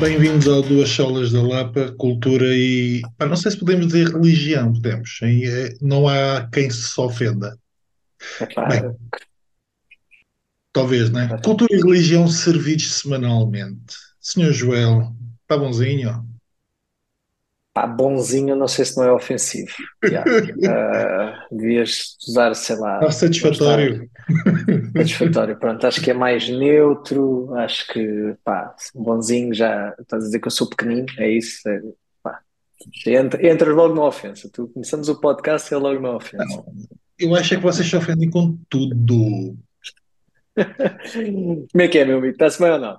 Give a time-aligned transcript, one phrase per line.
[0.00, 3.02] Bem-vindos ao Duas Solas da Lapa, cultura e.
[3.16, 5.18] Pá, não sei se podemos dizer religião, podemos.
[5.22, 7.58] Em- eh, Não há quem se ofenda.
[8.40, 8.96] Epá, Bem,
[10.72, 11.28] talvez, né?
[11.44, 13.96] Cultura e religião servidos semanalmente.
[14.20, 16.24] Senhor Joel, está bonzinho?
[17.78, 19.72] Pá, bonzinho, não sei se não é ofensivo.
[20.04, 20.28] Tiago.
[20.68, 24.10] Ah, devias usar, sei lá, Está satisfatório?
[24.96, 25.56] satisfatório.
[25.58, 27.54] Pronto, acho que é mais neutro.
[27.54, 31.68] Acho que, pá, bonzinho já estás a dizer que eu sou pequenino, é isso.
[31.68, 31.80] é,
[32.22, 32.40] pá.
[33.06, 34.50] Entra, entras logo na ofensa.
[34.52, 36.44] Tu começamos o podcast e é logo na ofensa.
[36.44, 36.66] Não.
[37.18, 39.56] Eu acho é que vocês se ofendem com tudo.
[41.72, 42.32] Como é que é, meu amigo?
[42.32, 42.98] Está-se bem ou não?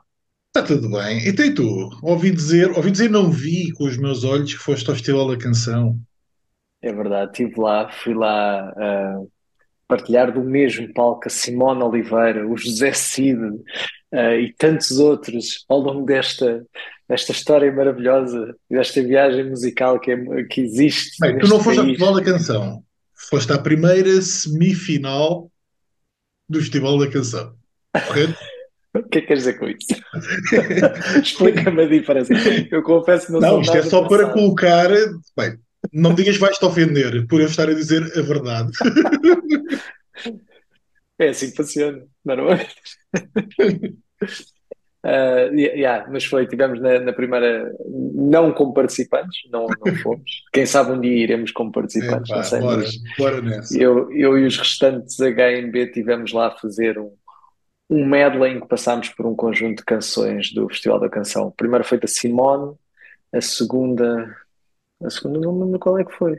[0.59, 1.25] Está tudo bem.
[1.25, 1.89] E tu?
[2.03, 5.37] Ouvi dizer, ouvi dizer, não vi com os meus olhos que foste ao Festival da
[5.37, 5.97] Canção.
[6.81, 9.21] É verdade, estive lá, fui lá ah,
[9.87, 13.39] partilhar do mesmo palco a Simone Oliveira, o José Cid
[14.11, 16.65] ah, e tantos outros ao longo desta,
[17.07, 21.85] desta história maravilhosa, desta viagem musical que, é- que existe Bem, tu não foste ao.
[21.85, 22.83] Festival da Canção.
[23.29, 25.49] Foste à primeira semifinal
[26.49, 27.55] do Festival da Canção.
[28.07, 28.35] Correto?
[28.93, 29.87] O que é que queres dizer com isso?
[31.21, 32.33] Explica-me a diferença.
[32.71, 34.33] Eu confesso que não, Não, isto é só para versado.
[34.33, 34.89] colocar.
[35.37, 35.59] Bem,
[35.93, 38.71] não digas que vais-te ofender por eu estar a dizer a verdade.
[41.21, 42.73] É assim que funciona, normalmente.
[45.03, 47.73] Uh, yeah, mas foi, tivemos na, na primeira,
[48.15, 50.31] não como participantes, não, não fomos.
[50.53, 53.77] Quem sabe um dia iremos como participantes, não sei, bora, mas bora nessa.
[53.77, 57.11] eu, eu e os restantes HMB tivemos lá a fazer um,
[57.89, 61.47] um medley em que passámos por um conjunto de canções do Festival da Canção.
[61.47, 62.75] A primeira foi da Simone,
[63.33, 64.35] a segunda,
[65.03, 66.33] a segunda não me lembro qual é que foi.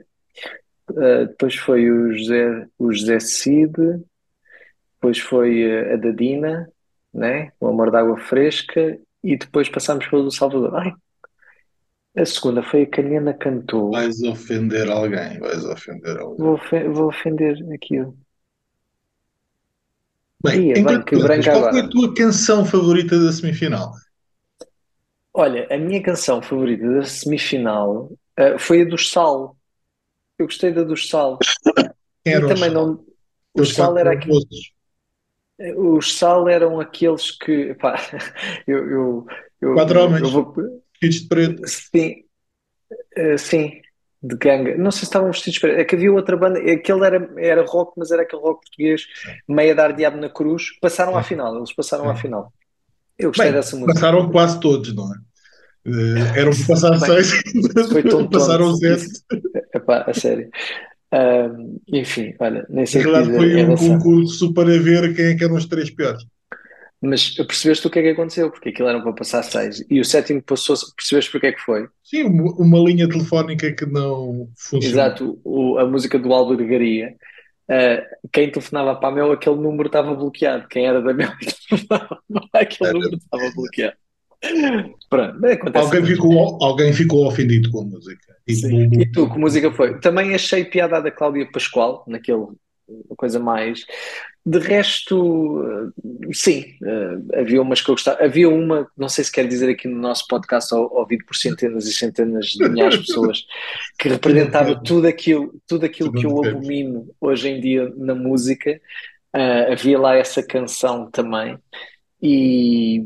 [0.91, 3.73] Uh, depois foi o José, o José Cid,
[4.95, 6.69] depois foi uh, a da Dina,
[7.13, 7.53] né?
[7.61, 10.75] O Amor d'Água Fresca, e depois passámos pelo Salvador.
[10.77, 10.93] Ai,
[12.17, 13.93] a segunda foi a que a Nena cantou.
[13.93, 16.39] Vais ofender alguém, vais ofender alguém.
[16.39, 18.17] Vou, ofe- vou ofender aquilo.
[20.43, 23.93] Bem, Ia, bem, que branca qual foi a tua canção favorita da semifinal?
[25.33, 28.07] Olha, a minha canção favorita da semifinal
[28.39, 29.57] uh, foi a dos Sal.
[30.39, 31.51] Eu gostei da dos Sal.
[32.25, 32.73] Quem E era o também Sal?
[32.73, 33.05] não.
[33.55, 34.31] O Os Sal era aqui.
[34.31, 34.73] famosos.
[35.77, 37.75] Os Sal eram aqueles que.
[37.75, 37.97] Pá,
[38.67, 39.27] eu, eu,
[39.61, 40.55] eu, Quatro eu, homens, eu vou.
[41.03, 41.63] de preto.
[41.67, 42.25] Sim,
[43.19, 43.81] uh, sim,
[44.23, 44.77] de ganga.
[44.77, 45.81] Não sei se estavam vestidos para.
[45.81, 46.59] É que havia outra banda.
[46.59, 49.03] Aquele era, era rock, mas era aquele rock português,
[49.49, 50.79] meio a dar diabo na cruz.
[50.81, 52.53] Passaram à final, eles passaram à final.
[53.19, 53.95] Eu gostei Bem, dessa música.
[53.95, 55.17] passaram quase todos, não é?
[55.87, 57.43] Eh, eram para passar Bem, seis,
[57.91, 59.07] foi tão passaram sete.
[59.75, 60.49] Epá, a sério.
[61.13, 63.99] Ahm, enfim, olha, nem Na sei dizer foi um relação.
[63.99, 66.23] concurso para ver quem é que eram os três piores.
[67.03, 68.51] Mas percebeste o que é que aconteceu?
[68.51, 69.83] Porque aquilo era para passar seis.
[69.89, 70.77] E o sétimo passou.
[70.97, 71.87] Percebeste porque é que foi?
[72.05, 74.89] Sim, uma linha telefónica que não funcionou.
[74.89, 77.15] Exato, o- a música do Albergaria.
[77.71, 78.03] ah,
[78.33, 80.69] quem telefonava para a Mel, aquele número estava bloqueado.
[80.69, 81.31] Quem era da Mel,
[82.53, 83.97] aquele número estava bloqueado.
[85.09, 85.39] Pronto,
[85.75, 88.35] Alguém ficou, alguém ficou ofendido com a música.
[88.47, 88.89] E Sim.
[88.89, 89.99] bu- E tu, que música foi?
[90.01, 92.47] Também achei piada da Cláudia Pascoal, naquele
[93.17, 93.85] coisa mais.
[94.45, 98.25] De resto, eh, sim, eh, havia umas que eu gostava.
[98.25, 101.87] Havia uma, não sei se quer dizer aqui no nosso podcast, ou- ouvido por centenas
[101.87, 103.45] e centenas de milhares de pessoas,
[103.99, 108.81] que representava tudo aquilo, tudo aquilo que eu abomino hoje em dia na música.
[109.33, 111.59] Ah, havia lá essa canção também.
[112.23, 113.01] E,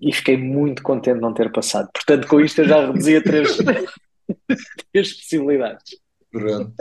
[0.00, 1.88] e fiquei muito contente de não ter passado.
[1.92, 3.56] Portanto, com isto eu já reduzi a três,
[4.92, 5.96] três possibilidades.
[6.30, 6.72] Pronto.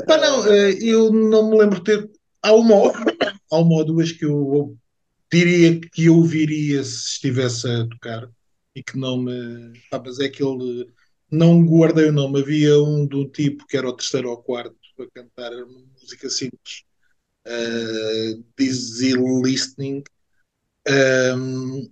[0.00, 2.10] Epá, não, eh, eu não me lembro de ter.
[2.44, 2.92] Há uma,
[3.50, 4.76] há uma ou duas que eu
[5.32, 8.30] diria que eu ouviria se estivesse a tocar
[8.74, 9.72] e que não me.
[9.90, 10.92] Ah, mas é aquele.
[11.30, 12.40] Não guardei o nome.
[12.40, 16.84] Havia um um tipo que era o terceiro ou quarto a cantar uma música simples.
[17.46, 20.02] Uh, Dizzy Listening.
[20.86, 21.90] Um,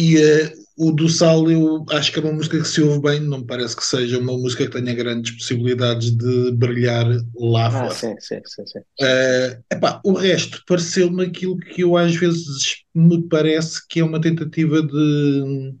[0.00, 3.20] e eh, o do Sal eu acho que é uma música que se ouve bem,
[3.20, 7.88] não me parece que seja uma música que tenha grandes possibilidades de brilhar lá Ah,
[7.88, 8.00] fora.
[8.00, 8.80] sim, sim, sim, sim.
[9.00, 14.20] Eh, epá, o resto pareceu-me aquilo que eu às vezes me parece que é uma
[14.20, 15.74] tentativa de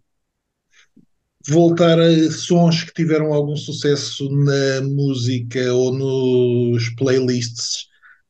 [1.48, 7.86] voltar a sons que tiveram algum sucesso na música ou nos playlists.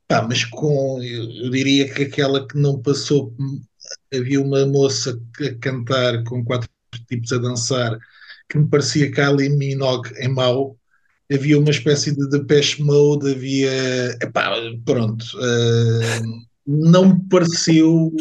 [0.09, 3.35] Pá, mas com, eu diria que aquela que não passou,
[4.13, 6.69] havia uma moça a cantar com quatro
[7.09, 7.99] tipos a dançar
[8.49, 10.77] que me parecia Kylie Minogue em mau.
[11.33, 13.71] Havia uma espécie de Depeche Mode, havia.
[14.21, 15.25] Epá, pronto.
[15.41, 16.23] eh,
[16.67, 18.13] não me pareceu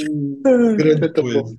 [0.78, 1.58] grande coisa.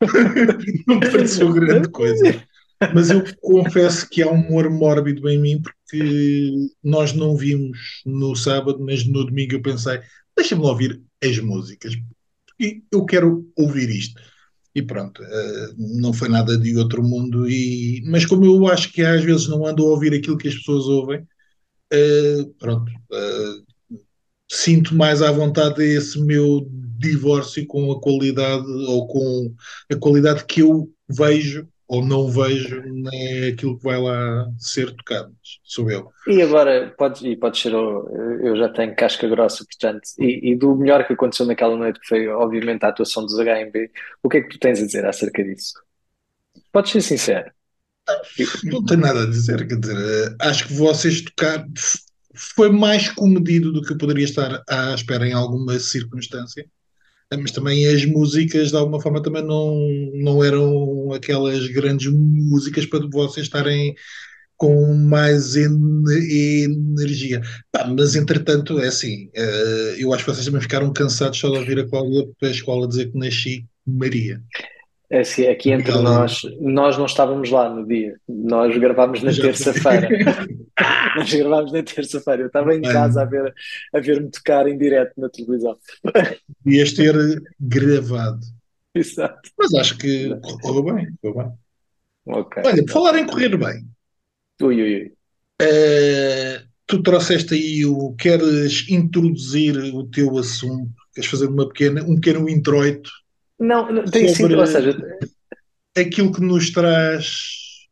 [0.86, 2.44] não me pareceu grande coisa.
[2.92, 6.50] Mas eu confesso que há um humor mórbido em mim, porque
[6.82, 10.00] nós não vimos no sábado, mas no domingo eu pensei,
[10.36, 11.94] deixa-me ouvir as músicas,
[12.62, 14.20] porque eu quero ouvir isto.
[14.74, 19.02] E pronto, uh, não foi nada de outro mundo, e, mas como eu acho que
[19.02, 23.98] às vezes não ando a ouvir aquilo que as pessoas ouvem, uh, pronto, uh,
[24.50, 26.66] sinto mais à vontade esse meu
[26.98, 29.54] divórcio com a qualidade ou com
[29.90, 35.30] a qualidade que eu vejo ou não vejo nem aquilo que vai lá ser tocado,
[35.62, 36.08] sou eu.
[36.26, 40.74] E agora, pode, e pode ser, eu já tenho casca grossa, portanto, e, e, do
[40.74, 43.90] melhor que aconteceu naquela noite, que foi obviamente a atuação dos HMB,
[44.22, 45.74] o que é que tu tens a dizer acerca disso?
[46.72, 47.50] Podes ser sincero.
[48.64, 51.62] Não tenho nada a dizer, quer dizer, acho que vocês tocar
[52.34, 56.66] foi mais comedido do que eu poderia estar à espera em alguma circunstância
[57.36, 59.76] mas também as músicas de alguma forma também não,
[60.14, 63.94] não eram aquelas grandes músicas para vocês estarem
[64.56, 67.40] com mais energia.
[67.72, 71.58] Pá, mas entretanto, é assim, uh, eu acho que vocês também ficaram cansados só de
[71.58, 74.40] ouvir a Cláudia para a escola dizer que nasci Maria.
[75.12, 80.08] É assim, aqui entre nós, nós não estávamos lá no dia, nós gravámos na terça-feira.
[81.14, 82.44] nós gravámos na terça-feira.
[82.44, 83.52] Eu estava em casa a ver
[83.92, 85.76] a ver-me tocar em direto na televisão.
[86.64, 87.14] Devias ter
[87.60, 88.40] gravado.
[88.94, 89.50] Exato.
[89.58, 92.34] Mas acho que correu bem, correu bem.
[92.34, 92.62] Okay.
[92.64, 93.86] Olha, por falar em correr bem.
[94.62, 95.12] Ui, ui, ui.
[95.60, 98.14] Uh, tu trouxeste aí o.
[98.14, 100.90] Queres introduzir o teu assunto?
[101.14, 103.10] Queres fazer uma pequena, um pequeno introito
[103.58, 104.96] não, não tem sido, ou seja,
[105.96, 107.86] aquilo que nos traz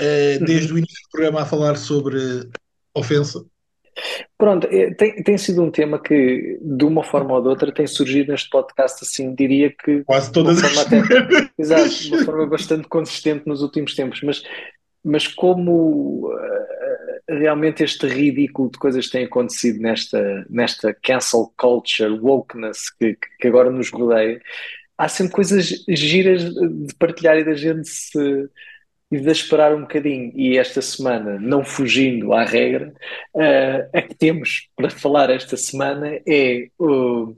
[0.00, 2.48] uh, desde o início do programa a falar sobre
[2.94, 3.44] ofensa.
[4.38, 7.86] Pronto, é, tem, tem sido um tema que, de uma forma ou de outra, tem
[7.86, 10.02] surgido neste podcast, assim, diria que.
[10.04, 11.02] Quase todas as até,
[11.58, 14.42] Exato, de uma forma bastante consistente nos últimos tempos, mas,
[15.04, 16.79] mas como uh,
[17.38, 23.70] realmente este ridículo de coisas tem acontecido nesta, nesta cancel culture, wokeness que, que agora
[23.70, 24.40] nos rodeia,
[24.98, 28.50] há sempre coisas giras de partilhar e da gente se
[29.10, 30.32] e de esperar um bocadinho.
[30.36, 32.94] E esta semana, não fugindo à regra,
[33.34, 37.34] uh, a que temos para falar esta semana é o,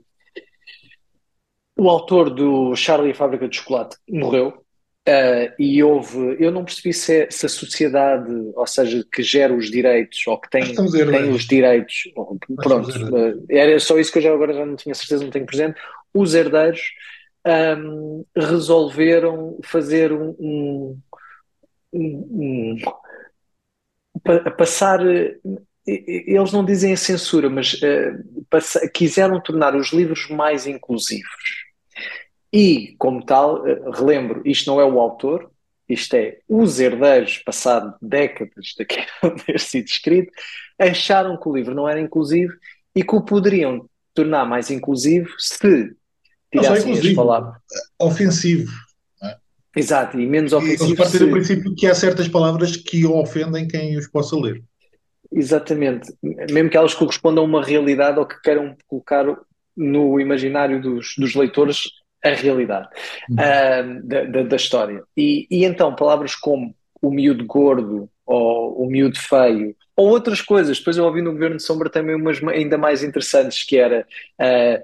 [1.75, 4.62] o autor do Charlie e a Fábrica de Chocolate morreu.
[5.05, 9.53] Uh, e houve, eu não percebi se, é, se, a sociedade, ou seja, que gera
[9.53, 12.03] os direitos ou que tem, tem os direitos,
[12.55, 15.45] pronto, uh, era só isso que eu já agora já não tinha certeza, não tenho
[15.45, 15.77] presente.
[16.13, 16.79] Os herdeiros
[17.45, 21.01] um, resolveram fazer um, um,
[21.93, 22.77] um,
[24.57, 25.01] passar.
[25.85, 31.62] Eles não dizem a censura, mas uh, passa, quiseram tornar os livros mais inclusivos.
[32.53, 35.49] E, como tal, eh, relembro, isto não é o autor,
[35.89, 40.31] isto é os herdeiros, passado décadas daquilo ter sido escrito,
[40.77, 42.53] acharam que o livro não era inclusivo
[42.95, 45.95] e que o poderiam tornar mais inclusivo se
[46.51, 47.55] tirassem as palavras.
[47.99, 48.71] Ofensivo.
[49.23, 49.35] É?
[49.75, 50.95] Exato, e menos ofensivo.
[50.95, 51.25] Partem se...
[51.25, 54.63] do princípio que há certas palavras que ofendem quem os possa ler.
[55.31, 59.25] Exatamente, mesmo que elas correspondam a uma realidade ou que queiram colocar
[59.75, 61.85] no imaginário dos, dos leitores
[62.23, 62.87] a realidade
[63.29, 63.35] uhum.
[63.35, 65.03] uh, da, da, da, história.
[65.15, 70.77] E, e então, palavras como o miúdo gordo ou o miúdo feio ou outras coisas.
[70.77, 74.07] Depois eu ouvi no Governo de Sombra também umas ainda mais interessantes, que era
[74.39, 74.83] uh,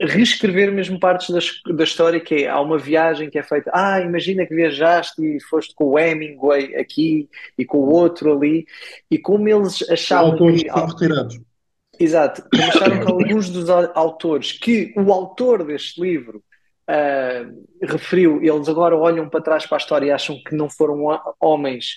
[0.00, 4.00] reescrever mesmo partes da, da história, que é, há uma viagem que é feita, ah,
[4.00, 8.66] imagina que viajaste e foste com o Hemingway aqui e com o outro ali,
[9.10, 10.66] e como eles achavam que...
[10.66, 11.40] Estão retirados.
[12.00, 16.42] Exato, como acharam que alguns dos autores, que o autor deste livro
[16.88, 21.04] uh, referiu, eles agora olham para trás para a história e acham que não foram
[21.40, 21.96] homens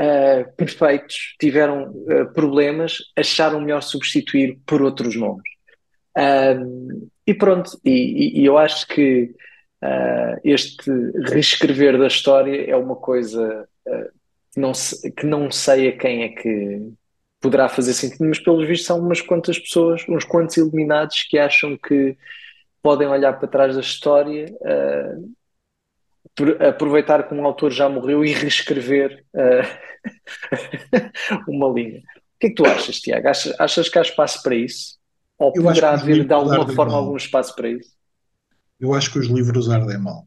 [0.00, 5.48] uh, perfeitos, tiveram uh, problemas, acharam melhor substituir por outros nomes.
[7.26, 9.34] e pronto, e, e, eu acho que
[10.42, 10.90] este
[11.30, 13.68] reescrever da história é uma coisa
[14.52, 14.72] que, não,
[15.16, 16.92] que não sei a quem é que
[17.40, 21.76] poderá fazer sentido, mas pelos vistos são umas quantas pessoas, uns quantos iluminados que acham
[21.76, 22.16] que
[22.88, 25.30] podem olhar para trás da história, uh,
[26.66, 29.62] aproveitar que um autor já morreu e reescrever uh,
[31.46, 31.98] uma linha.
[31.98, 32.02] O
[32.40, 33.28] que é que tu achas, Tiago?
[33.28, 34.96] Achas, achas que há espaço para isso?
[35.38, 37.02] Ou Eu poderá haver de alguma forma mal.
[37.02, 37.90] algum espaço para isso?
[38.80, 40.26] Eu acho que os livros ardem mal.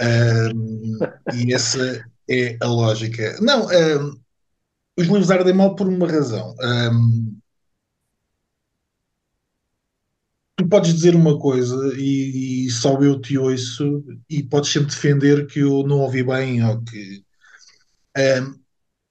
[0.00, 0.98] Um,
[1.34, 3.36] e essa é a lógica.
[3.42, 4.18] Não, um,
[4.96, 6.54] os livros ardem mal por uma razão.
[6.62, 7.38] Um,
[10.56, 15.46] tu podes dizer uma coisa e, e, só eu te ouço e podes sempre defender
[15.46, 17.24] que eu não ouvi bem ou que.
[18.16, 18.54] Um,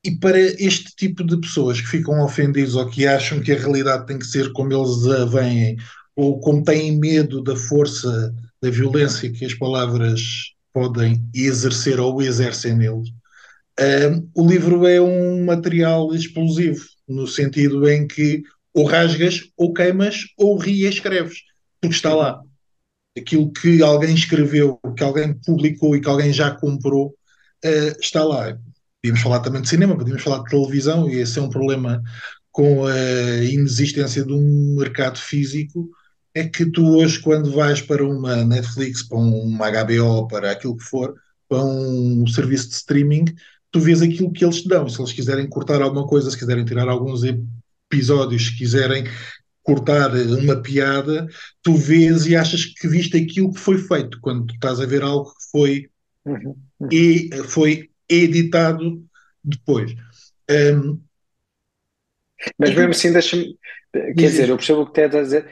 [0.05, 4.05] e para este tipo de pessoas que ficam ofendidos ou que acham que a realidade
[4.05, 5.77] tem que ser como eles a veem,
[6.15, 10.21] ou como têm medo da força, da violência que as palavras
[10.73, 13.09] podem exercer ou exercem neles,
[13.79, 20.25] um, o livro é um material explosivo, no sentido em que ou rasgas, ou queimas,
[20.37, 21.39] ou reescreves,
[21.79, 22.41] porque está lá.
[23.17, 27.09] Aquilo que alguém escreveu, que alguém publicou e que alguém já comprou,
[27.63, 28.57] uh, está lá.
[29.01, 32.01] Podíamos falar também de cinema, podíamos falar de televisão, e esse é um problema
[32.51, 35.89] com a inexistência de um mercado físico,
[36.35, 40.83] é que tu hoje, quando vais para uma Netflix, para uma HBO, para aquilo que
[40.83, 41.13] for,
[41.47, 43.25] para um serviço de streaming,
[43.71, 44.87] tu vês aquilo que eles te dão.
[44.87, 47.23] Se eles quiserem cortar alguma coisa, se quiserem tirar alguns
[47.93, 49.05] episódios, se quiserem
[49.61, 51.27] cortar uma piada,
[51.61, 55.03] tu vês e achas que viste aquilo que foi feito, quando tu estás a ver
[55.03, 55.89] algo que foi,
[56.25, 56.55] uhum.
[56.91, 59.03] e foi editado
[59.43, 59.93] depois.
[60.49, 61.01] Um,
[62.57, 63.57] mas mesmo assim, deixa-me.
[63.93, 65.49] Quer dizer, eu percebo o que estás a dizer,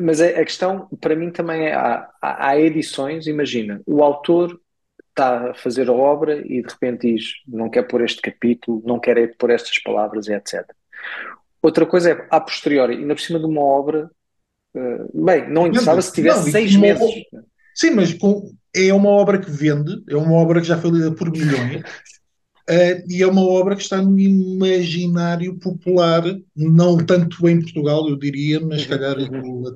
[0.00, 4.58] mas a, questão, para mim, também é: há, há edições, imagina, o autor
[5.14, 8.98] está a fazer a obra e de repente diz não quer pôr este capítulo, não
[8.98, 10.64] quer pôr estas palavras, etc.
[11.62, 14.10] Outra coisa é, a posteriori, ainda por cima de uma obra,
[14.76, 17.10] uh, bem, não interessava se tivesse não, seis meses.
[17.74, 21.12] Sim, mas com, é uma obra que vende, é uma obra que já foi lida
[21.12, 21.82] por milhões.
[22.68, 26.22] Uh, e é uma obra que está no imaginário popular,
[26.56, 29.62] não tanto em Portugal, eu diria, mas se calhar uhum.
[29.70, 29.74] no,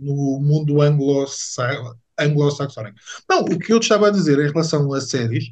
[0.00, 2.96] no mundo anglo-saxónico anglo-saxónica.
[3.28, 5.44] Não, o que eu te estava a dizer em relação a séries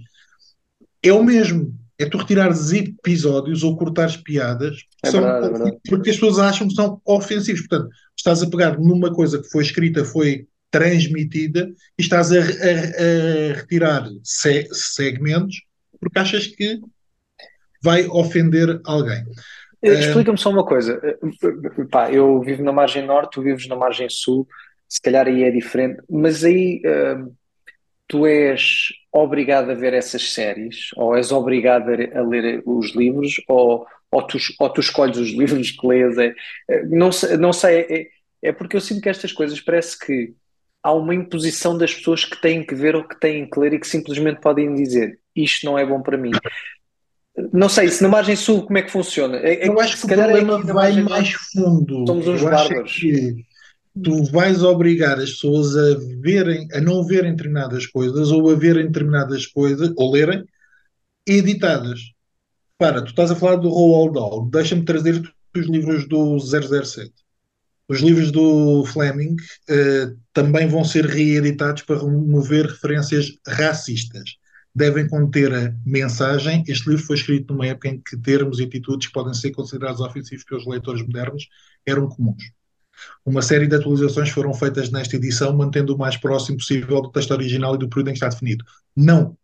[1.02, 1.74] é o mesmo.
[1.98, 6.68] É tu retirares episódios ou cortares piadas é são, verdade, é porque as pessoas acham
[6.68, 7.66] que são ofensivos.
[7.66, 12.40] Portanto, estás a pegar numa coisa que foi escrita, foi transmitida e estás a, a,
[12.40, 15.62] a retirar se, segmentos
[16.00, 16.80] porque achas que
[17.82, 19.24] vai ofender alguém.
[19.82, 21.00] Eh, explica-me só uma coisa.
[21.02, 24.46] Eh, pá, eu vivo na margem norte, tu vives na margem sul
[24.88, 27.32] se calhar aí é diferente, mas aí uh,
[28.06, 33.34] tu és obrigado a ver essas séries, ou és obrigado a, a ler os livros,
[33.46, 36.16] ou, ou, tu, ou tu escolhes os livros que lês.
[36.16, 36.34] É,
[36.68, 38.06] é, não, não sei, é,
[38.42, 40.34] é porque eu sinto que estas coisas parece que
[40.82, 43.80] há uma imposição das pessoas que têm que ver ou que têm que ler e
[43.80, 46.30] que simplesmente podem dizer isto não é bom para mim.
[47.52, 49.36] Não sei, se na margem sul como é que funciona?
[49.38, 52.04] É, é eu acho que o é problema é vai mais fundo.
[52.06, 52.96] Somos uns eu bárbaros.
[52.96, 53.46] Que
[54.02, 58.86] tu vais obrigar as pessoas a verem, a não verem determinadas coisas ou a verem
[58.86, 60.44] determinadas coisas, ou lerem,
[61.26, 62.00] editadas.
[62.76, 65.20] Para, tu estás a falar do Roald Dahl, deixa-me trazer
[65.56, 67.12] os livros do 007.
[67.88, 74.36] Os livros do Fleming uh, também vão ser reeditados para remover referências racistas.
[74.74, 76.62] Devem conter a mensagem.
[76.68, 80.00] Este livro foi escrito numa época em que termos e atitudes que podem ser considerados
[80.00, 81.48] ofensivos pelos leitores modernos
[81.86, 82.57] eram comuns.
[83.24, 87.30] Uma série de atualizações foram feitas nesta edição, mantendo o mais próximo possível do texto
[87.32, 88.64] original e do período em que está definido.
[88.96, 89.36] Não.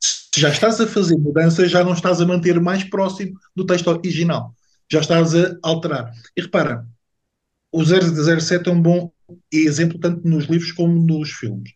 [0.00, 3.88] Se já estás a fazer mudanças, já não estás a manter mais próximo do texto
[3.88, 4.54] original.
[4.90, 6.10] Já estás a alterar.
[6.36, 6.86] E repara,
[7.72, 9.10] o 007 é um bom
[9.52, 11.72] exemplo tanto nos livros como nos filmes.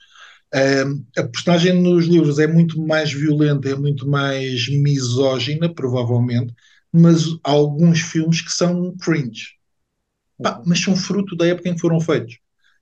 [0.55, 6.55] Um, a personagem nos livros é muito mais violenta, é muito mais misógina, provavelmente,
[6.93, 9.58] mas há alguns filmes que são cringe.
[10.43, 12.39] Pá, mas são fruto da época em que foram feitos.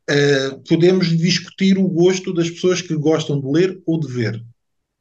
[0.08, 4.44] Uh, podemos discutir o gosto das pessoas que gostam de ler ou de ver.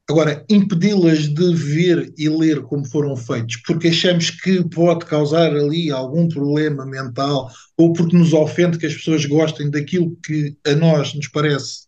[0.07, 5.89] Agora, impedi-las de ver e ler como foram feitos, porque achamos que pode causar ali
[5.89, 11.13] algum problema mental ou porque nos ofende que as pessoas gostem daquilo que a nós
[11.15, 11.85] nos parece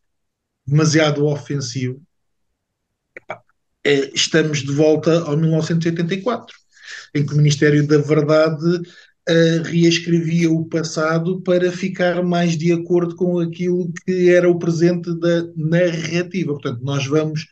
[0.66, 2.02] demasiado ofensivo,
[3.84, 6.56] é, estamos de volta ao 1984,
[7.16, 8.82] em que o Ministério da Verdade
[9.30, 15.14] uh, reescrevia o passado para ficar mais de acordo com aquilo que era o presente
[15.20, 16.54] da narrativa.
[16.54, 17.48] Portanto, nós vamos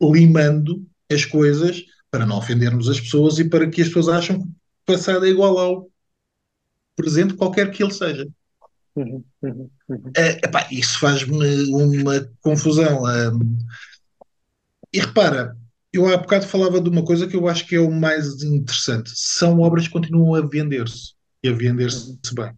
[0.00, 4.46] limando as coisas para não ofendermos as pessoas e para que as pessoas acham que
[4.46, 4.52] o
[4.86, 5.90] passado é igual ao
[6.96, 8.28] presente, qualquer que ele seja.
[8.96, 9.96] Uhum, uhum, uhum.
[9.96, 13.04] Uh, epá, isso faz-me uma confusão.
[13.04, 13.58] Um,
[14.92, 15.56] e repara,
[15.92, 19.10] eu há bocado falava de uma coisa que eu acho que é o mais interessante.
[19.14, 22.52] São obras que continuam a vender-se e a vender-se bem.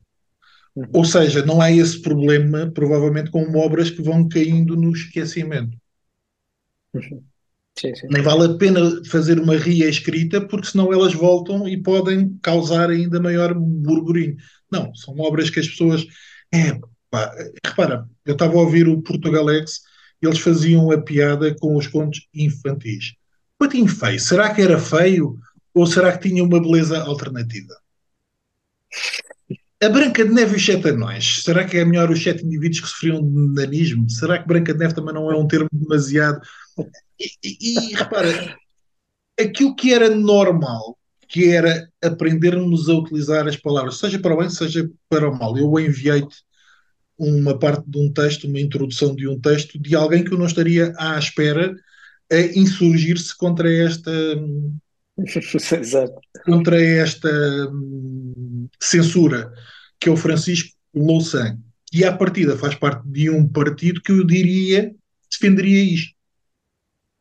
[0.74, 0.86] Uhum.
[0.92, 5.76] Ou seja, não há esse problema, provavelmente, com obras que vão caindo no esquecimento.
[6.94, 7.22] Uhum.
[7.78, 8.06] Sim, sim.
[8.10, 13.20] Nem vale a pena fazer uma reescrita, porque senão elas voltam e podem causar ainda
[13.20, 14.36] maior burburinho.
[14.70, 16.06] Não, são obras que as pessoas.
[16.52, 16.78] É,
[17.10, 17.34] pá,
[17.64, 19.80] repara, eu estava a ouvir o Portugalex,
[20.20, 23.14] eles faziam a piada com os contos infantis.
[23.62, 25.38] Patinho feio, será que era feio
[25.72, 27.72] ou será que tinha uma beleza alternativa?
[29.80, 32.80] A Branca de Neve e os Sete Anões, será que é melhor os sete indivíduos
[32.80, 34.10] que sofriam de nanismo?
[34.10, 36.40] Será que Branca de Neve também não é um termo demasiado.
[37.20, 38.56] E, e, e repara,
[39.40, 44.50] aquilo que era normal, que era aprendermos a utilizar as palavras, seja para o bem,
[44.50, 45.56] seja para o mal.
[45.56, 46.42] Eu enviei-te
[47.16, 50.46] uma parte de um texto, uma introdução de um texto de alguém que eu não
[50.46, 51.72] estaria à espera
[52.32, 54.10] a insurgir-se contra esta
[55.78, 56.14] Exato.
[56.44, 57.30] contra esta
[57.70, 59.52] hum, censura,
[60.00, 61.58] que é o Francisco Louçã.
[61.92, 64.94] E à partida faz parte de um partido que eu diria
[65.30, 66.14] defenderia isto.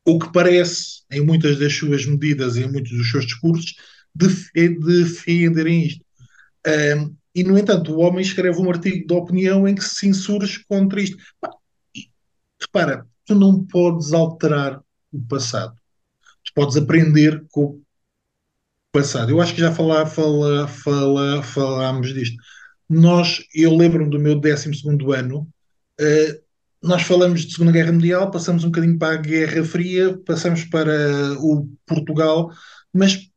[0.04, 3.74] O que parece, em muitas das suas medidas e em muitos dos seus discursos,
[4.14, 6.04] defenderem isto.
[6.66, 10.64] Um, e, no entanto, o homem escreve um artigo de opinião em que se insurge
[10.68, 11.16] contra isto.
[12.60, 15.74] repara, tu não podes alterar o passado.
[16.44, 17.82] Tu podes aprender com o
[18.92, 19.30] passado.
[19.30, 22.36] Eu acho que já falar, falar, falámos disto.
[22.88, 24.70] Nós, eu lembro-me do meu 12
[25.14, 25.48] ano,
[26.00, 26.42] uh,
[26.82, 31.32] nós falamos de Segunda Guerra Mundial, passamos um bocadinho para a Guerra Fria, passamos para
[31.38, 32.50] o Portugal,
[32.92, 33.30] mas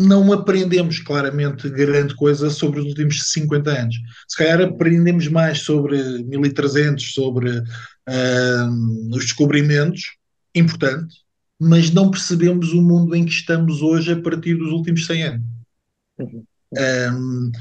[0.00, 3.96] não aprendemos claramente grande coisa sobre os últimos 50 anos.
[4.26, 10.16] Se calhar aprendemos mais sobre 1300, sobre uh, os descobrimentos,
[10.54, 11.22] importante,
[11.58, 15.46] mas não percebemos o mundo em que estamos hoje a partir dos últimos 100 anos.
[16.18, 16.44] Uhum.
[16.72, 17.52] Um,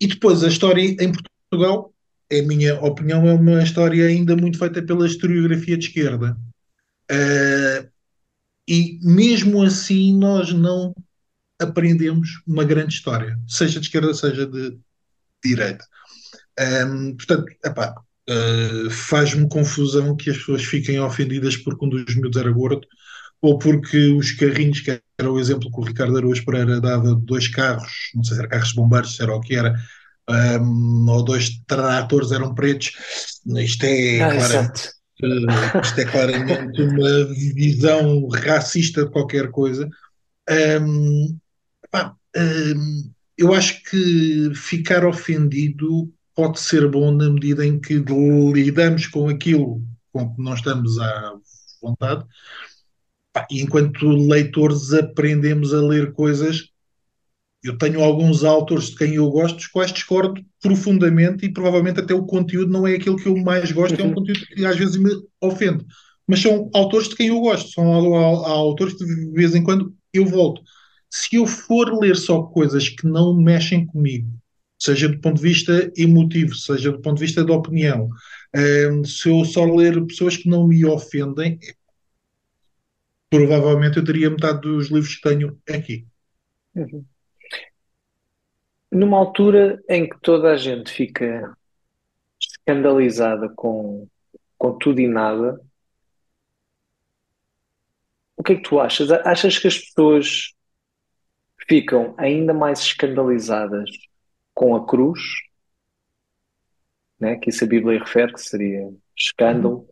[0.00, 1.12] e depois a história em
[1.50, 1.92] Portugal,
[2.30, 6.38] é a minha opinião, é uma história ainda muito feita pela historiografia de esquerda.
[7.10, 7.88] Uh,
[8.68, 10.94] e mesmo assim nós não
[11.58, 14.78] aprendemos uma grande história, seja de esquerda, seja de
[15.42, 15.84] direita.
[16.86, 17.94] Um, portanto, epá,
[18.28, 22.86] uh, faz-me confusão que as pessoas fiquem ofendidas porque um dos miúdos era gordo
[23.40, 27.48] ou porque os carrinhos, que era o exemplo que o Ricardo Araújo Pereira dava, dois
[27.48, 29.74] carros, não sei se era carros de bombeiros, se era o que era,
[30.60, 32.92] um, ou dois tratores eram pretos,
[33.46, 34.88] isto é, ah, claramente,
[35.22, 39.88] uh, isto é claramente uma visão racista de qualquer coisa.
[40.50, 41.38] Um,
[41.90, 48.00] pá, um, eu acho que ficar ofendido pode ser bom na medida em que
[48.54, 51.34] lidamos com aquilo com que não estamos à
[51.82, 52.24] vontade,
[53.50, 56.68] e enquanto leitores aprendemos a ler coisas.
[57.60, 62.14] Eu tenho alguns autores de quem eu gosto, dos quais discordo profundamente e provavelmente até
[62.14, 64.14] o conteúdo não é aquilo que eu mais gosto, é um uhum.
[64.14, 65.84] conteúdo que às vezes me ofende.
[66.24, 70.24] Mas são autores de quem eu gosto, são autores que de vez em quando eu
[70.24, 70.62] volto.
[71.10, 74.37] Se eu for ler só coisas que não mexem comigo,
[74.78, 78.08] seja do ponto de vista emotivo, seja do ponto de vista da opinião,
[79.04, 81.58] se eu só ler pessoas que não me ofendem,
[83.28, 86.06] provavelmente eu teria metade dos livros que tenho aqui.
[86.74, 87.04] Uhum.
[88.90, 91.54] Numa altura em que toda a gente fica
[92.40, 94.06] escandalizada com,
[94.56, 95.60] com tudo e nada,
[98.36, 99.10] o que é que tu achas?
[99.10, 100.54] Achas que as pessoas
[101.68, 103.90] ficam ainda mais escandalizadas
[104.58, 105.20] com a cruz,
[107.20, 109.88] né, que isso a Bíblia refere que seria escândalo,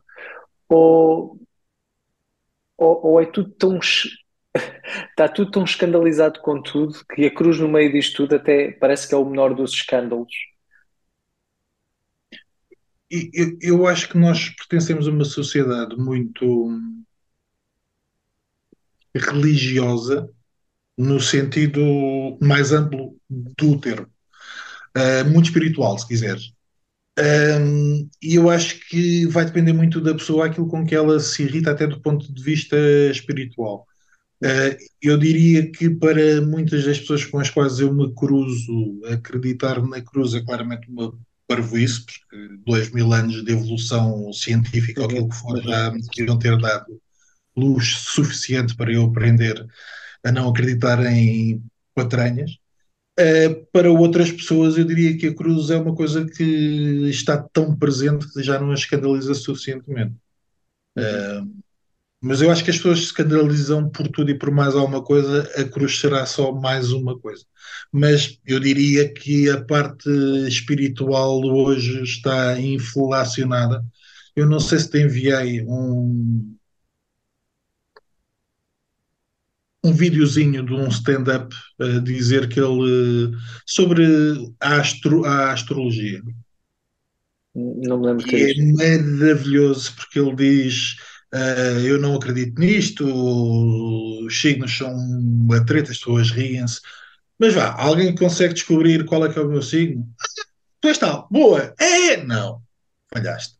[0.68, 0.76] uhum.
[0.76, 1.40] ou
[2.76, 3.78] ou, ou é tudo tão.
[5.10, 9.06] Está tudo tão escandalizado com tudo que a cruz no meio disto tudo até parece
[9.06, 10.34] que é o menor dos escândalos.
[13.08, 16.68] Eu, eu acho que nós pertencemos a uma sociedade muito
[19.14, 20.28] religiosa
[20.98, 21.80] no sentido
[22.40, 24.15] mais amplo do termo.
[24.96, 26.52] Uh, muito espiritual, se quiseres.
[27.18, 31.42] Um, e eu acho que vai depender muito da pessoa aquilo com que ela se
[31.42, 32.76] irrita, até do ponto de vista
[33.10, 33.86] espiritual.
[34.42, 39.82] Uh, eu diria que para muitas das pessoas com as quais eu me cruzo, acreditar
[39.86, 41.12] na cruz é claramente uma
[41.46, 46.02] parvoíce, porque dois mil anos de evolução científica, ou aquilo que for, já me
[46.38, 47.00] ter dado
[47.56, 49.66] luz suficiente para eu aprender
[50.24, 51.62] a não acreditar em
[51.94, 52.58] patranhas.
[53.18, 57.74] Uh, para outras pessoas, eu diria que a cruz é uma coisa que está tão
[57.74, 60.14] presente que já não a escandaliza suficientemente.
[60.98, 61.50] Uh,
[62.20, 65.42] mas eu acho que as pessoas se escandalizam por tudo e por mais alguma coisa,
[65.56, 67.44] a cruz será só mais uma coisa.
[67.92, 70.08] Mas eu diria que a parte
[70.48, 73.84] espiritual hoje está inflacionada.
[74.34, 76.55] Eu não sei se te enviei um,
[79.86, 83.32] um videozinho de um stand-up a dizer que ele
[83.66, 84.04] sobre
[84.60, 86.22] a, astro, a astrologia.
[87.54, 88.76] Não me lembro de ter E é visto.
[88.98, 90.96] maravilhoso porque ele diz:
[91.32, 93.04] ah, Eu não acredito nisto,
[94.24, 96.80] os signos são uma treta, as pessoas riem-se.
[97.38, 100.06] Mas vá, alguém consegue descobrir qual é que é o meu signo?
[100.80, 102.62] Tu és tal, boa, é, não,
[103.12, 103.56] falhaste.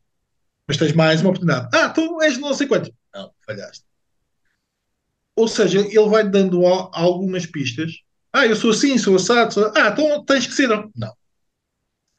[0.69, 1.69] Mas tens mais uma oportunidade.
[1.75, 2.93] Ah, tu és não sei quanto.
[3.15, 3.85] Não, falhaste.
[5.37, 7.93] Ou seja, ele vai dando al- algumas pistas.
[8.33, 9.53] Ah, eu sou assim, sou assado.
[9.55, 9.73] Sou...
[9.77, 10.69] Ah, então tens que ser.
[10.97, 11.13] Não.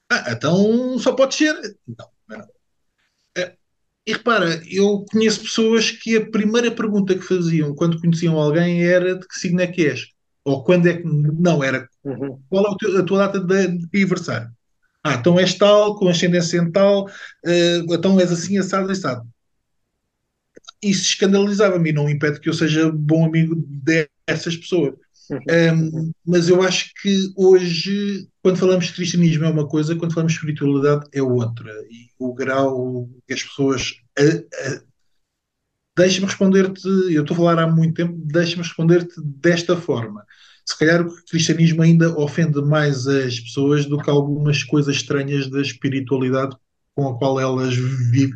[0.10, 1.54] Ah, então só pode ser.
[1.88, 2.38] Não, não.
[2.38, 2.48] não.
[3.38, 3.56] É,
[4.08, 9.18] E repara, eu conheço pessoas que a primeira pergunta que faziam quando conheciam alguém era
[9.20, 10.08] de que signo é que és?
[10.46, 11.04] Ou quando é que.
[11.06, 14.50] Não, era Uhum, qual é a tua data de, de aniversário?
[15.04, 17.08] Ah, então és tal, com ascendência em tal,
[17.46, 19.28] eh, então és assim, assado, assado.
[20.82, 24.94] Isso escandalizava-me e não impede que eu seja bom amigo dessas pessoas.
[25.30, 29.96] uhum, uhum, Um, mas eu acho que hoje, quando falamos de cristianismo é uma coisa,
[29.96, 31.72] quando falamos de espiritualidade é outra.
[31.90, 33.94] E o grau que as pessoas.
[35.98, 40.24] Deixa-me responder-te, eu estou a falar há muito tempo, deixa-me responder-te desta forma.
[40.66, 45.62] Se calhar o cristianismo ainda ofende mais as pessoas do que algumas coisas estranhas da
[45.62, 46.56] espiritualidade
[46.96, 47.74] com a qual elas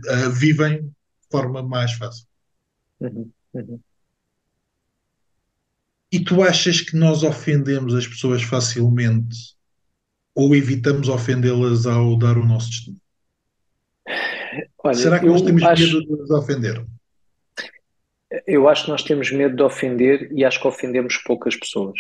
[0.09, 0.91] ah, vivem de
[1.31, 2.25] forma mais fácil.
[3.01, 3.79] Uhum, uhum.
[6.11, 9.55] E tu achas que nós ofendemos as pessoas facilmente
[10.35, 13.01] ou evitamos ofendê-las ao dar o nosso testemunho?
[14.83, 16.85] Olha, Será que nós temos acho, medo de nos ofender?
[18.47, 21.99] eu acho que nós temos medo de ofender e acho que ofendemos poucas pessoas.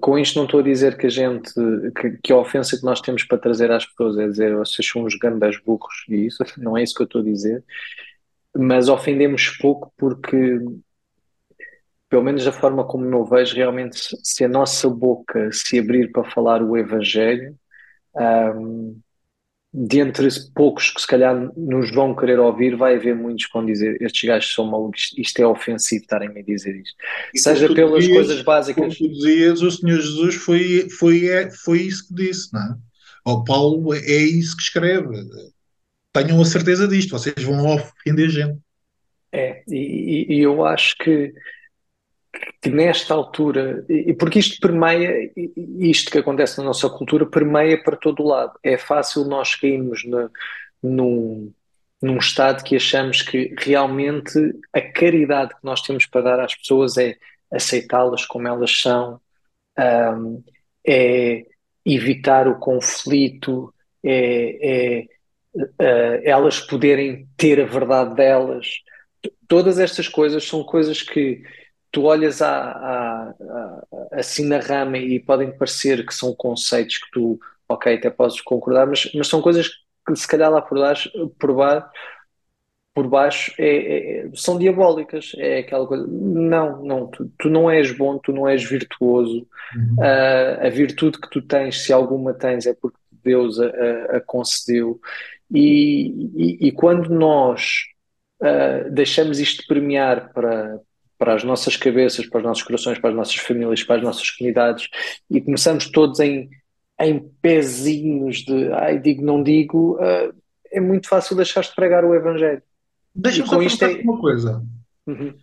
[0.00, 1.52] Com isto não estou a dizer que a gente,
[2.00, 5.04] que, que a ofensa que nós temos para trazer às pessoas é dizer vocês são
[5.04, 7.64] uns grandes burros e isso, não é isso que eu estou a dizer,
[8.58, 10.58] mas ofendemos pouco porque,
[12.08, 16.30] pelo menos da forma como eu vejo, realmente se a nossa boca se abrir para
[16.30, 17.56] falar o Evangelho,
[18.56, 18.98] hum,
[19.78, 23.66] de entre poucos que se calhar nos vão querer ouvir, vai haver muitos que vão
[23.66, 26.96] dizer estes gajos são malucos, isto é ofensivo estarem-me a dizer isto.
[27.34, 31.50] E Seja pelas dizias, coisas básicas, como tu dizias, o Senhor Jesus foi, foi, é,
[31.50, 32.76] foi isso que disse, não é?
[33.26, 35.08] O Paulo é isso que escreve.
[36.16, 38.58] Tenham a certeza disto, vocês vão ofender gente.
[39.32, 41.32] é, e, e- eu acho que
[42.60, 45.30] que nesta altura, e porque isto permeia,
[45.78, 48.52] isto que acontece na nossa cultura permeia para todo o lado.
[48.62, 50.28] É fácil nós cairmos na,
[50.82, 51.52] num,
[52.02, 54.38] num estado que achamos que realmente
[54.72, 57.16] a caridade que nós temos para dar às pessoas é
[57.50, 59.20] aceitá-las como elas são,
[59.78, 60.42] um,
[60.86, 61.44] é
[61.84, 63.72] evitar o conflito,
[64.04, 65.06] é, é
[65.56, 68.68] uh, elas poderem ter a verdade delas.
[69.48, 71.42] Todas estas coisas são coisas que
[71.90, 77.10] tu olhas a, a, a, assim na rama e podem parecer que são conceitos que
[77.12, 77.38] tu,
[77.68, 79.68] ok, até podes concordar, mas, mas são coisas
[80.06, 81.88] que se calhar lá por baixo, por baixo,
[82.96, 85.32] por baixo é, é, são diabólicas.
[85.36, 89.46] É aquela coisa, não, não, tu, tu não és bom, tu não és virtuoso.
[89.76, 89.96] Uhum.
[89.98, 94.20] Uh, a virtude que tu tens, se alguma tens, é porque Deus a, a, a
[94.20, 94.98] concedeu.
[95.52, 97.84] E, e, e, quando nós
[98.42, 100.80] uh, deixamos isto premiar para,
[101.18, 104.30] para as nossas cabeças, para os nossos corações, para as nossas famílias, para as nossas
[104.30, 104.88] comunidades,
[105.30, 106.48] e começamos todos em,
[107.00, 110.34] em pezinhos de ai, digo, não digo, uh,
[110.72, 112.62] é muito fácil deixar-te pregar o Evangelho.
[113.14, 114.02] Deixa-me só perguntar é...
[114.02, 114.62] uma coisa.
[115.06, 115.34] Uhum.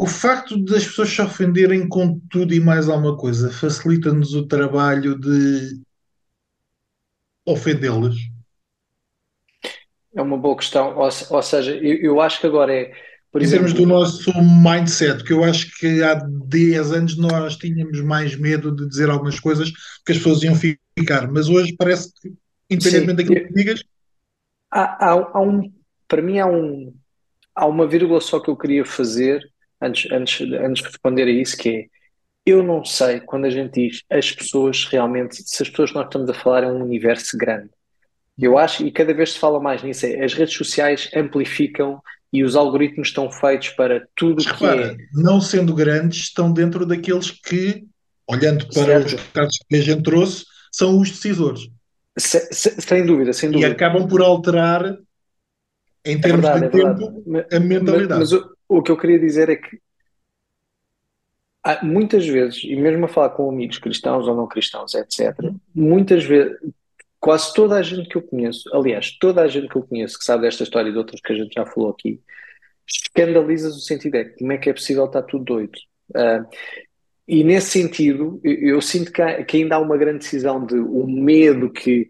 [0.00, 5.18] O facto das pessoas se ofenderem com tudo e mais alguma coisa facilita-nos o trabalho
[5.18, 5.82] de
[7.48, 8.14] ofendê-las?
[10.14, 10.96] É uma boa questão.
[10.96, 12.92] Ou, ou seja, eu, eu, acho que agora é.
[13.30, 17.56] Por em exemplo, termos do nosso mindset, que eu acho que há 10 anos nós
[17.56, 19.70] tínhamos mais medo de dizer algumas coisas
[20.04, 22.32] que as pessoas iam ficar, mas hoje parece que,
[22.70, 23.84] independentemente daquilo que digas.
[24.70, 25.70] Há, há, há um,
[26.06, 26.94] para mim, há, um,
[27.54, 29.42] há uma vírgula só que eu queria fazer
[29.80, 31.86] antes, antes, antes de responder a isso, que é
[32.48, 36.06] eu não sei quando a gente diz as pessoas realmente, se as pessoas que nós
[36.06, 37.70] estamos a falar é um universo grande.
[38.38, 42.00] Eu acho, e cada vez se fala mais nisso, é, as redes sociais amplificam
[42.32, 44.96] e os algoritmos estão feitos para tudo o que é.
[45.12, 47.84] Não sendo grandes, estão dentro daqueles que,
[48.28, 49.16] olhando para Certo.
[49.16, 51.68] os casos que a gente trouxe, são os decisores.
[52.16, 53.72] Se, se, sem dúvida, sem E dúvida.
[53.72, 54.96] acabam por alterar,
[56.04, 58.20] em termos verdade, de é tempo, a mentalidade.
[58.20, 59.78] Mas, mas o, o que eu queria dizer é que
[61.62, 65.34] há, muitas vezes, e mesmo a falar com amigos cristãos ou não cristãos, etc.,
[65.74, 66.56] muitas vezes,
[67.20, 70.24] quase toda a gente que eu conheço, aliás, toda a gente que eu conheço que
[70.24, 72.20] sabe desta história e de outras que a gente já falou aqui,
[72.86, 75.78] escandalizas o sentido é como é que é possível estar tudo doido.
[76.10, 76.46] Uh,
[77.26, 80.76] e nesse sentido, eu, eu sinto que, há, que, ainda há uma grande decisão de
[80.76, 82.08] o um medo que,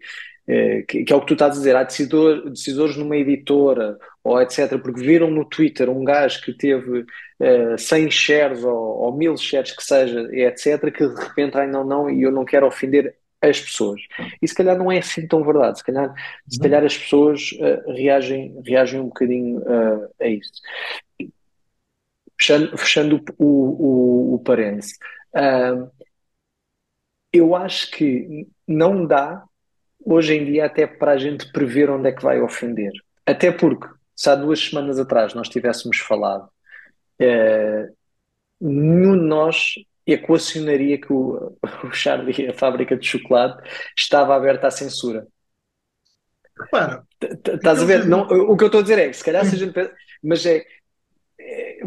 [0.87, 4.41] que, que, é o que tu estás a dizer, há decisor, decisores numa editora ou
[4.41, 9.37] etc, porque viram no Twitter um gajo que teve uh, 100 shares ou, ou 1000
[9.37, 13.15] shares que seja, etc, que de repente, ai não, não, e eu não quero ofender
[13.41, 14.01] as pessoas.
[14.41, 16.13] E se calhar não é assim tão verdade, se calhar,
[16.47, 20.51] se calhar as pessoas uh, reagem, reagem um bocadinho uh, a isso.
[22.39, 24.97] Fechando, fechando o, o, o parênteses,
[25.35, 25.89] uh,
[27.31, 29.43] eu acho que não dá,
[30.05, 32.91] hoje em dia, até para a gente prever onde é que vai ofender.
[33.25, 36.49] Até porque, se há duas semanas atrás nós tivéssemos falado,
[37.21, 37.95] uh,
[38.59, 39.73] nenhum de nós
[40.05, 43.61] equacionaria que o, o Charlie, a fábrica de chocolate,
[43.95, 45.27] estava aberta à censura.
[46.59, 47.03] Repara.
[47.21, 48.05] Estás a ver?
[48.05, 49.73] Não, o que eu estou a dizer é, se calhar se a gente.
[50.21, 50.65] Mas é,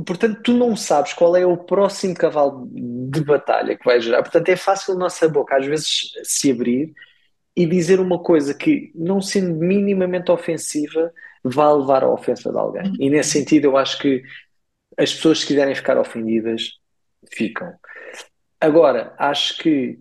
[0.07, 4.23] portanto, tu não sabes qual é o próximo cavalo de batalha que vai gerar.
[4.23, 6.95] Portanto, é fácil a nossa boca às vezes se abrir
[7.57, 11.13] e dizer uma coisa que, não sendo minimamente ofensiva,
[11.45, 12.93] vai levar à ofensa de alguém.
[12.99, 14.23] E nesse sentido, eu acho que
[14.97, 16.79] as pessoas, se quiserem ficar ofendidas,
[17.33, 17.75] ficam.
[18.61, 19.99] Agora, acho que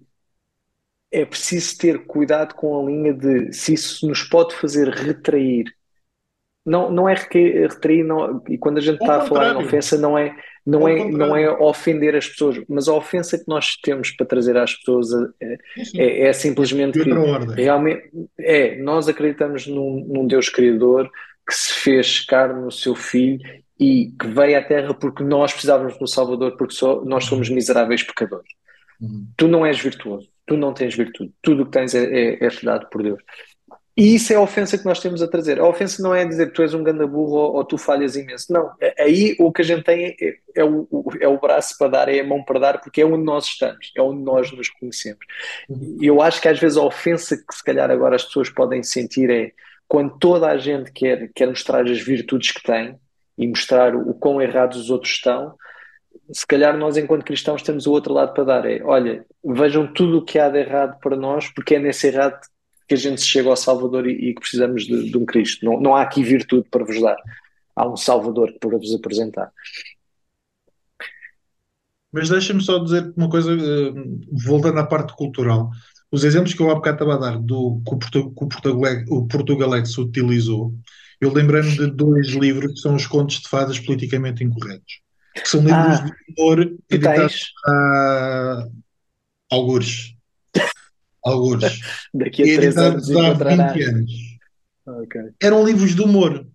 [1.12, 5.66] é preciso ter cuidado com a linha de se isso nos pode fazer retrair
[6.66, 10.18] não, não é retrair, não, e quando a gente está a falar em ofensa, não
[10.18, 14.26] é, não, é, não é ofender as pessoas, mas a ofensa que nós temos para
[14.26, 15.10] trazer às pessoas
[15.42, 15.58] é,
[15.96, 17.10] é, é simplesmente que
[17.56, 21.10] realmente é, nós acreditamos num, num Deus Criador
[21.48, 23.42] que se fez carne no seu Filho
[23.80, 27.56] e que veio à Terra porque nós precisávamos do Salvador, porque só, nós somos uhum.
[27.56, 28.52] miseráveis pecadores.
[29.02, 29.28] Uhum.
[29.36, 32.50] Tu não és virtuoso, tu não tens virtude, tudo o que tens é, é, é
[32.64, 33.20] dado por Deus.
[33.96, 35.60] E isso é a ofensa que nós temos a trazer.
[35.60, 38.52] A ofensa não é dizer tu és um ganda burro ou, ou, tu falhas imenso.
[38.52, 38.72] Não.
[38.98, 40.88] Aí o que a gente tem é, é, o,
[41.20, 43.92] é o braço para dar, é a mão para dar, porque é onde nós estamos,
[43.96, 45.26] é onde nós nos conhecemos.
[46.00, 48.82] E eu acho que às vezes a ofensa que se calhar agora as pessoas podem
[48.82, 49.52] sentir é
[49.88, 52.98] quando toda a gente quer, quer mostrar as virtudes que tem
[53.38, 55.54] e mostrar o quão errados os outros estão,
[56.32, 58.66] se calhar nós, enquanto cristãos, temos o outro lado para dar.
[58.66, 62.40] É, olha, vejam tudo o que há de errado para nós, porque é nesse errado
[62.92, 65.66] que a gente chega ao Salvador e, e que precisamos de, de, um Cristo.
[65.66, 67.16] Não, não há aqui virtude para vos dar.
[67.74, 69.50] Há um Salvador para vos apresentar.
[72.12, 73.94] Mas deixa-me só dizer uma coisa, eh,
[74.46, 75.70] voltando à parte cultural.
[76.12, 78.48] Os exemplos que eu há bocado estava a dar do que o, Portu, que o,
[78.50, 80.74] Portugalex, o Portugalex utilizou,
[81.22, 85.00] eu lembrei-me de dois livros que são os contos de fadas politicamente incorretos.
[85.34, 88.68] Que são livros ah, de humor editados a
[89.50, 90.14] algures
[91.24, 91.64] alguns.
[92.14, 94.12] Daqui a três anos há 20 anos.
[94.86, 95.30] Okay.
[95.42, 96.46] Eram livros de humor.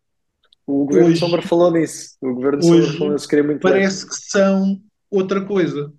[0.67, 2.17] O governo hoje, Sombra falou nisso.
[2.21, 4.09] O governo Sombra falou nisso, queria muito Parece bem.
[4.09, 5.93] que são outra coisa.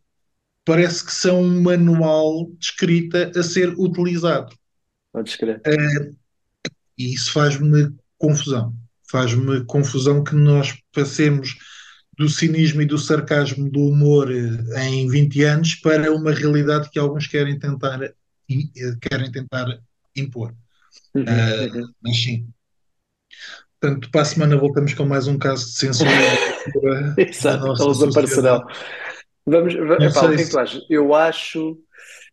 [0.66, 4.54] Parece que são um manual de escrita a ser utilizado.
[5.14, 5.62] Pode escrever.
[5.66, 6.16] Uh,
[6.98, 8.74] e isso faz-me confusão.
[9.10, 11.56] Faz-me confusão que nós passemos
[12.18, 16.98] do cinismo e do sarcasmo do humor eh, em 20 anos para uma realidade que
[16.98, 18.00] alguns querem tentar
[18.50, 18.70] e
[19.02, 19.66] querem tentar
[20.16, 20.54] impor.
[21.14, 22.48] Uhum, uh, Mas sim.
[23.80, 26.10] Portanto, para a semana voltamos com mais um caso de censura.
[27.18, 28.66] Exato, eles aparecerão.
[29.46, 30.86] Vamos, vamos epá, o que é tu achas?
[30.90, 31.78] Eu acho.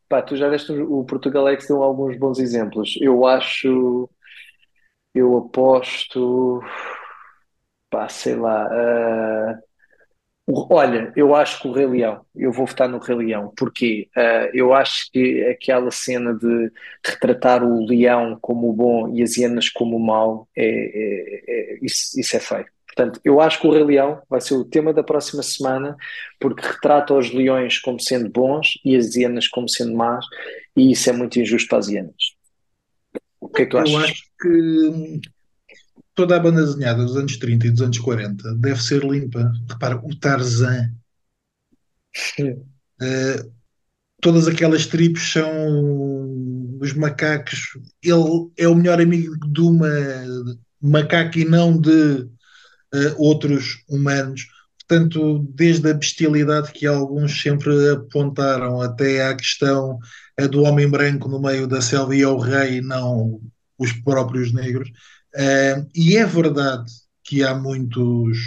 [0.09, 2.97] Pá, tu já veste o Portugalex deu alguns bons exemplos.
[3.01, 4.09] Eu acho.
[5.15, 6.63] Eu aposto.
[7.91, 8.67] Pá, sei lá.
[8.67, 9.74] Uh,
[10.47, 14.51] Olha, eu acho que o Rei Leão, eu vou votar no Rei Leão, porque uh,
[14.53, 16.71] eu acho que aquela cena de
[17.05, 21.79] retratar o leão como o bom e as hienas como o mau, é, é, é,
[21.81, 22.67] isso, isso é feio.
[22.87, 25.97] Portanto, eu acho que o Rei Leão vai ser o tema da próxima semana,
[26.39, 30.27] porque retrata os leões como sendo bons e as hienas como sendo más,
[30.77, 32.35] e isso é muito injusto para as hienas.
[33.41, 33.95] O que é que tu achas?
[33.95, 35.21] Eu acho que
[36.15, 39.53] toda a banda desenhada dos anos 30 e dos anos 40 deve ser limpa.
[39.69, 40.93] Repara, o Tarzan.
[42.39, 43.53] Uh,
[44.21, 47.79] todas aquelas tribos são os macacos.
[48.03, 49.91] Ele é o melhor amigo de uma
[50.81, 52.29] macaca e não de uh,
[53.19, 54.47] outros humanos.
[54.87, 59.99] Portanto, desde a bestialidade que alguns sempre apontaram até à questão
[60.51, 63.41] do homem branco no meio da selva e ao rei, não
[63.79, 64.91] os próprios negros,
[65.35, 66.91] Uh, e é verdade
[67.25, 68.39] que há muitos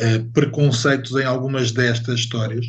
[0.00, 2.66] uh, preconceitos em algumas destas histórias,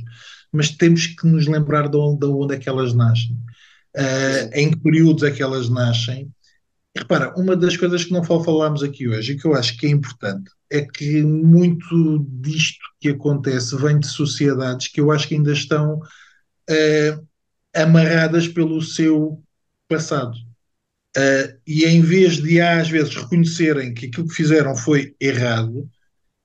[0.51, 3.35] mas temos que nos lembrar de onde, de onde é que elas nascem,
[3.97, 6.31] uh, em que períodos é que elas nascem.
[6.95, 9.89] repara, uma das coisas que não falámos aqui hoje e que eu acho que é
[9.89, 15.51] importante é que muito disto que acontece vem de sociedades que eu acho que ainda
[15.51, 17.27] estão uh,
[17.75, 19.43] amarradas pelo seu
[19.87, 20.48] passado.
[21.17, 25.89] Uh, e em vez de às vezes reconhecerem que aquilo que fizeram foi errado,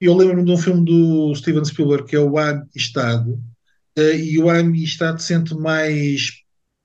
[0.01, 4.49] eu lembro-me de um filme do Steven Spielberg que é o Amistad, uh, e o
[4.49, 6.31] Amistad sente mais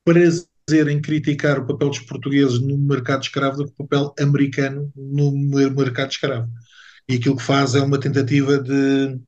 [0.04, 4.92] prazer em criticar o papel dos portugueses no mercado escravo do que o papel americano
[4.96, 6.50] no mercado escravo.
[7.08, 9.20] E aquilo que faz é uma tentativa de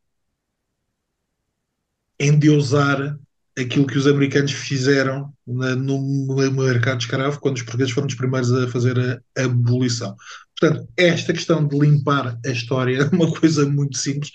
[2.19, 3.17] endeusar
[3.61, 8.51] aquilo que os americanos fizeram na, no mercado escravo quando os portugueses foram os primeiros
[8.51, 10.15] a fazer a, abolição.
[10.59, 14.31] Portanto, esta questão de limpar a história é uma coisa muito simples.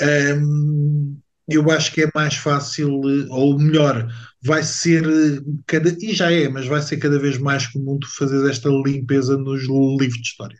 [0.00, 3.00] Um, eu acho que é mais fácil,
[3.30, 4.06] ou melhor,
[4.42, 5.02] vai ser
[5.66, 9.36] cada, e já é, mas vai ser cada vez mais comum tu fazer esta limpeza
[9.36, 10.58] nos livros de história.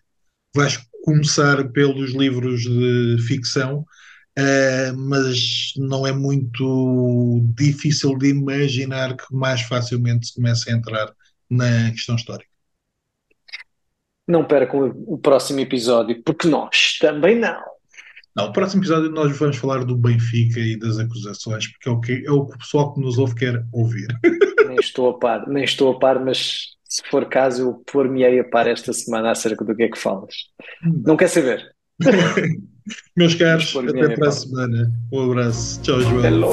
[0.57, 3.85] Vais começar pelos livros de ficção
[4.39, 11.13] Uh, mas não é muito difícil de imaginar que mais facilmente se comece a entrar
[11.51, 12.49] na questão histórica.
[14.29, 17.61] Não percam o próximo episódio, porque nós também não.
[18.37, 22.01] Não, o próximo episódio nós vamos falar do Benfica e das acusações, porque é o
[22.01, 24.07] que, é o, que o pessoal que nos ouve quer ouvir.
[24.69, 28.45] Nem estou a par, nem estou a par, mas se for caso eu pôr-me-ei a
[28.45, 30.35] par esta semana acerca do que é que falas.
[30.81, 31.75] Não, não quer saber?
[33.17, 34.93] Meus caros, Porque até é, para a semana.
[35.13, 35.81] Um abraço.
[35.83, 36.51] Tchau, joel，